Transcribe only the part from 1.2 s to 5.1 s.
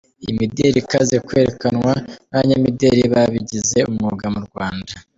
kwerekanwa n’abanyamideli babigize umwuga mu Rwanda.